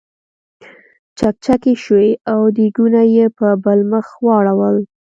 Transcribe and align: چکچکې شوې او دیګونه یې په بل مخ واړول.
چکچکې 1.17 1.73
شوې 1.83 2.09
او 2.33 2.41
دیګونه 2.57 3.01
یې 3.15 3.25
په 3.37 3.47
بل 3.63 3.79
مخ 3.91 4.07
واړول. 4.25 4.77